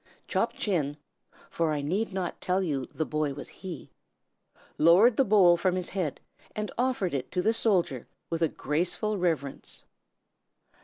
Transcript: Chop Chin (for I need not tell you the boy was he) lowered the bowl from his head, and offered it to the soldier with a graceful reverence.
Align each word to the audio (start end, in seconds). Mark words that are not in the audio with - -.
Chop 0.27 0.53
Chin 0.53 0.97
(for 1.51 1.71
I 1.71 1.83
need 1.83 2.11
not 2.11 2.41
tell 2.41 2.63
you 2.63 2.85
the 2.87 3.05
boy 3.05 3.35
was 3.35 3.49
he) 3.61 3.91
lowered 4.79 5.15
the 5.15 5.23
bowl 5.23 5.57
from 5.57 5.75
his 5.75 5.89
head, 5.89 6.19
and 6.55 6.71
offered 6.75 7.13
it 7.13 7.31
to 7.33 7.41
the 7.43 7.53
soldier 7.53 8.07
with 8.31 8.41
a 8.41 8.47
graceful 8.47 9.19
reverence. 9.19 9.83